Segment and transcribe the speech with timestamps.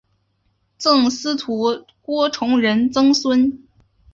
[0.79, 3.63] 赠司徒郭崇仁曾孙。